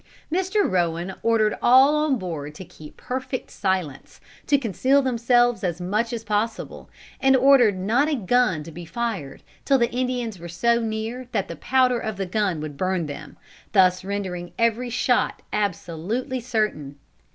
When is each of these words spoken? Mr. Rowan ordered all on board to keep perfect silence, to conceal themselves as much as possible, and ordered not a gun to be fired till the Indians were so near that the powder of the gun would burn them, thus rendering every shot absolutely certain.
Mr. 0.31 0.67
Rowan 0.67 1.13
ordered 1.21 1.55
all 1.61 1.95
on 1.95 2.17
board 2.17 2.55
to 2.55 2.65
keep 2.65 2.97
perfect 2.97 3.51
silence, 3.51 4.19
to 4.47 4.57
conceal 4.57 5.03
themselves 5.03 5.63
as 5.63 5.79
much 5.79 6.11
as 6.11 6.23
possible, 6.23 6.89
and 7.19 7.35
ordered 7.35 7.77
not 7.77 8.09
a 8.09 8.15
gun 8.15 8.63
to 8.63 8.71
be 8.71 8.83
fired 8.83 9.43
till 9.63 9.77
the 9.77 9.91
Indians 9.93 10.39
were 10.39 10.49
so 10.49 10.79
near 10.79 11.27
that 11.33 11.47
the 11.47 11.55
powder 11.55 11.99
of 11.99 12.17
the 12.17 12.25
gun 12.25 12.59
would 12.61 12.77
burn 12.77 13.05
them, 13.05 13.37
thus 13.73 14.03
rendering 14.03 14.53
every 14.57 14.89
shot 14.89 15.43
absolutely 15.53 16.39
certain. 16.39 16.95